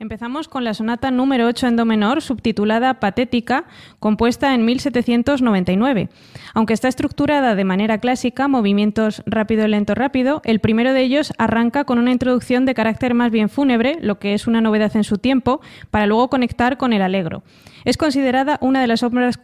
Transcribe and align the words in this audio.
Empezamos 0.00 0.46
con 0.46 0.62
la 0.62 0.74
sonata 0.74 1.10
número 1.10 1.48
8 1.48 1.66
en 1.66 1.76
do 1.76 1.84
menor, 1.84 2.22
subtitulada 2.22 3.00
Patética, 3.00 3.64
compuesta 3.98 4.54
en 4.54 4.64
1799. 4.64 6.08
Aunque 6.54 6.72
está 6.72 6.86
estructurada 6.86 7.56
de 7.56 7.64
manera 7.64 7.98
clásica, 7.98 8.46
movimientos 8.46 9.24
rápido, 9.26 9.66
lento, 9.66 9.96
rápido, 9.96 10.40
el 10.44 10.60
primero 10.60 10.92
de 10.92 11.02
ellos 11.02 11.32
arranca 11.36 11.82
con 11.82 11.98
una 11.98 12.12
introducción 12.12 12.64
de 12.64 12.74
carácter 12.74 13.14
más 13.14 13.32
bien 13.32 13.48
fúnebre, 13.48 13.98
lo 14.00 14.20
que 14.20 14.34
es 14.34 14.46
una 14.46 14.60
novedad 14.60 14.94
en 14.94 15.02
su 15.02 15.18
tiempo, 15.18 15.60
para 15.90 16.06
luego 16.06 16.30
conectar 16.30 16.76
con 16.76 16.92
el 16.92 17.02
alegro. 17.02 17.42
Es 17.84 17.96
considerada 17.96 18.58
una 18.60 18.80
de 18.80 18.86
las 18.86 19.02
obras 19.02 19.40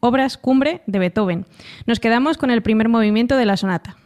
obras 0.00 0.36
cumbre 0.36 0.82
de 0.86 0.98
Beethoven. 0.98 1.46
Nos 1.86 2.00
quedamos 2.00 2.38
con 2.38 2.50
el 2.50 2.62
primer 2.62 2.88
movimiento 2.88 3.36
de 3.36 3.46
la 3.46 3.56
sonata. 3.56 3.96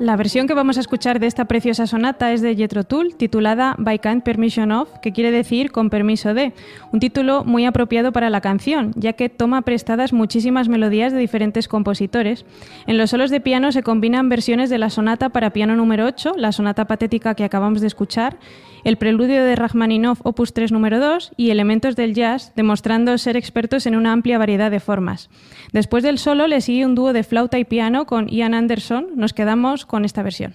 La 0.00 0.14
versión 0.14 0.46
que 0.46 0.54
vamos 0.54 0.76
a 0.76 0.80
escuchar 0.80 1.18
de 1.18 1.26
esta 1.26 1.46
preciosa 1.46 1.88
sonata 1.88 2.32
es 2.32 2.40
de 2.40 2.54
Jethro 2.54 2.84
Tull, 2.84 3.16
titulada 3.16 3.74
By 3.78 3.98
Kind 3.98 4.22
Permission 4.22 4.70
Of, 4.70 4.88
que 5.02 5.12
quiere 5.12 5.32
decir 5.32 5.72
con 5.72 5.90
permiso 5.90 6.34
de, 6.34 6.52
un 6.92 7.00
título 7.00 7.42
muy 7.42 7.64
apropiado 7.64 8.12
para 8.12 8.30
la 8.30 8.40
canción, 8.40 8.92
ya 8.94 9.14
que 9.14 9.28
toma 9.28 9.62
prestadas 9.62 10.12
muchísimas 10.12 10.68
melodías 10.68 11.12
de 11.12 11.18
diferentes 11.18 11.66
compositores. 11.66 12.46
En 12.86 12.96
los 12.96 13.10
solos 13.10 13.30
de 13.30 13.40
piano 13.40 13.72
se 13.72 13.82
combinan 13.82 14.28
versiones 14.28 14.70
de 14.70 14.78
la 14.78 14.88
sonata 14.88 15.30
para 15.30 15.50
piano 15.50 15.74
número 15.74 16.06
8, 16.06 16.34
la 16.36 16.52
sonata 16.52 16.84
patética 16.84 17.34
que 17.34 17.42
acabamos 17.42 17.80
de 17.80 17.88
escuchar, 17.88 18.38
el 18.84 18.96
preludio 18.96 19.42
de 19.42 19.56
Rachmaninoff 19.56 20.20
opus 20.22 20.52
3 20.52 20.70
número 20.70 21.00
2 21.00 21.32
y 21.36 21.50
elementos 21.50 21.96
del 21.96 22.14
jazz, 22.14 22.52
demostrando 22.54 23.18
ser 23.18 23.36
expertos 23.36 23.86
en 23.86 23.96
una 23.96 24.12
amplia 24.12 24.38
variedad 24.38 24.70
de 24.70 24.78
formas. 24.78 25.28
Después 25.72 26.04
del 26.04 26.18
solo 26.18 26.46
le 26.46 26.60
sigue 26.60 26.86
un 26.86 26.94
dúo 26.94 27.12
de 27.12 27.24
flauta 27.24 27.58
y 27.58 27.64
piano 27.64 28.06
con 28.06 28.28
Ian 28.28 28.54
Anderson. 28.54 29.08
Nos 29.16 29.32
quedamos 29.32 29.84
con 29.88 30.04
esta 30.04 30.22
versión. 30.22 30.54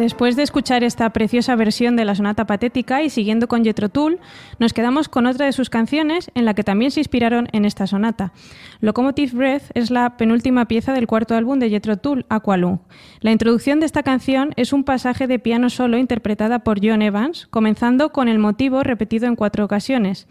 Después 0.00 0.34
de 0.34 0.42
escuchar 0.42 0.82
esta 0.82 1.10
preciosa 1.10 1.56
versión 1.56 1.94
de 1.94 2.06
la 2.06 2.14
sonata 2.14 2.46
patética 2.46 3.02
y 3.02 3.10
siguiendo 3.10 3.48
con 3.48 3.62
Jethro 3.64 3.90
Tull, 3.90 4.18
nos 4.58 4.72
quedamos 4.72 5.10
con 5.10 5.26
otra 5.26 5.44
de 5.44 5.52
sus 5.52 5.68
canciones 5.68 6.30
en 6.34 6.46
la 6.46 6.54
que 6.54 6.64
también 6.64 6.90
se 6.90 7.00
inspiraron 7.00 7.48
en 7.52 7.66
esta 7.66 7.86
sonata. 7.86 8.32
Locomotive 8.80 9.36
Breath 9.36 9.64
es 9.74 9.90
la 9.90 10.16
penúltima 10.16 10.64
pieza 10.64 10.94
del 10.94 11.06
cuarto 11.06 11.34
álbum 11.34 11.58
de 11.58 11.68
Jethro 11.68 11.98
Tull, 11.98 12.24
Aqualung. 12.30 12.78
La 13.20 13.30
introducción 13.30 13.78
de 13.78 13.84
esta 13.84 14.02
canción 14.02 14.54
es 14.56 14.72
un 14.72 14.84
pasaje 14.84 15.26
de 15.26 15.38
piano 15.38 15.68
solo 15.68 15.98
interpretada 15.98 16.60
por 16.60 16.78
John 16.82 17.02
Evans, 17.02 17.46
comenzando 17.50 18.10
con 18.10 18.28
el 18.28 18.38
motivo 18.38 18.82
repetido 18.82 19.26
en 19.26 19.36
cuatro 19.36 19.66
ocasiones. 19.66 20.26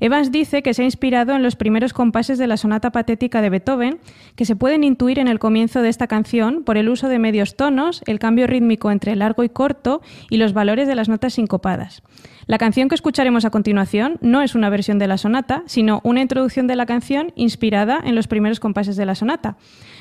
Evans 0.00 0.32
dice 0.32 0.62
que 0.62 0.72
se 0.72 0.80
ha 0.80 0.86
inspirado 0.86 1.34
en 1.34 1.42
los 1.42 1.56
primeros 1.56 1.92
compases 1.92 2.38
de 2.38 2.46
la 2.46 2.56
sonata 2.56 2.90
patética 2.90 3.42
de 3.42 3.50
Beethoven, 3.50 3.98
que 4.34 4.46
se 4.46 4.56
pueden 4.56 4.82
intuir 4.82 5.18
en 5.18 5.28
el 5.28 5.38
comienzo 5.38 5.82
de 5.82 5.90
esta 5.90 6.06
canción 6.06 6.64
por 6.64 6.78
el 6.78 6.88
uso 6.88 7.08
de 7.08 7.18
medios 7.18 7.54
tonos, 7.54 8.02
el 8.06 8.18
cambio 8.18 8.46
rítmico 8.46 8.90
entre 8.90 9.14
largo 9.14 9.44
y 9.44 9.50
corto 9.50 10.00
y 10.30 10.38
los 10.38 10.54
valores 10.54 10.88
de 10.88 10.94
las 10.94 11.10
notas 11.10 11.34
sincopadas. 11.34 12.02
La 12.46 12.56
canción 12.56 12.88
que 12.88 12.94
escucharemos 12.94 13.44
a 13.44 13.50
continuación 13.50 14.16
no 14.22 14.40
es 14.40 14.54
una 14.54 14.70
versión 14.70 14.98
de 14.98 15.06
la 15.06 15.18
sonata, 15.18 15.62
sino 15.66 16.00
una 16.02 16.22
introducción 16.22 16.66
de 16.66 16.76
la 16.76 16.86
canción 16.86 17.32
inspirada 17.36 18.00
en 18.02 18.14
los 18.14 18.26
primeros 18.26 18.58
compases 18.58 18.96
de 18.96 19.04
la 19.04 19.14
sonata. 19.14 19.56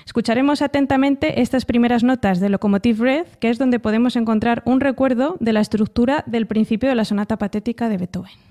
Escucharemos 0.05 0.61
atentamente 0.61 1.41
estas 1.41 1.65
primeras 1.65 2.03
notas 2.03 2.39
de 2.39 2.49
Locomotive 2.49 2.99
Breath, 2.99 3.35
que 3.35 3.49
es 3.49 3.59
donde 3.59 3.79
podemos 3.79 4.15
encontrar 4.15 4.63
un 4.65 4.79
recuerdo 4.79 5.35
de 5.41 5.53
la 5.53 5.59
estructura 5.59 6.23
del 6.25 6.47
principio 6.47 6.87
de 6.87 6.95
la 6.95 7.05
sonata 7.05 7.37
patética 7.37 7.89
de 7.89 7.97
Beethoven. 7.97 8.48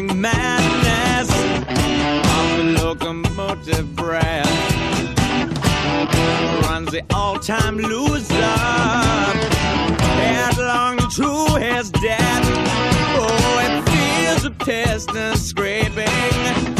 driving 0.00 0.20
madness 0.20 1.30
of 1.30 2.56
the 2.58 2.82
locomotive 2.82 3.94
brat 3.96 4.46
runs 6.62 6.90
the 6.90 7.02
all-time 7.14 7.76
loser 7.76 8.34
headlong 10.16 10.98
to 11.10 11.58
his 11.58 11.90
death. 11.90 12.44
Oh, 13.16 13.58
it 13.64 13.88
feels 13.90 14.44
a 14.44 14.50
piston 14.50 15.36
scraping. 15.36 16.79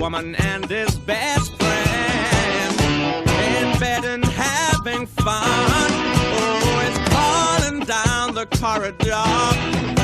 woman 0.00 0.34
and 0.36 0.64
his 0.70 0.98
best 1.00 1.54
friend 1.58 2.80
in 2.80 3.78
bed 3.78 4.02
and 4.06 4.24
having 4.24 5.06
fun. 5.06 5.90
Oh, 6.40 6.86
it's 6.86 6.98
calling 7.10 7.80
down 7.80 8.34
the 8.34 8.46
corridor. 8.46 9.99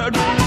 dead. 0.00 0.38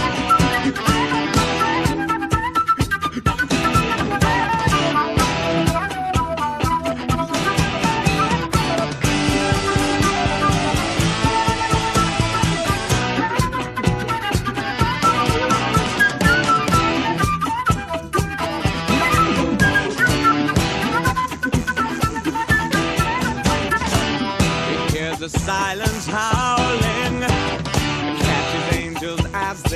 silence. 25.30 25.91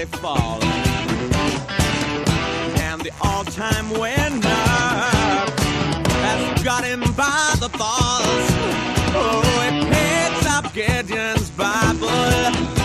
fall. 0.05 0.63
And 2.79 3.01
the 3.01 3.11
all-time 3.21 3.89
winner 3.91 4.49
has 6.25 6.63
got 6.63 6.83
him 6.83 7.01
by 7.15 7.55
the 7.59 7.69
balls. 7.77 8.45
Oh, 9.17 9.41
it 9.67 9.75
picks 9.93 10.45
up 10.47 10.73
Gideon's 10.73 11.49
Bible. 11.51 12.84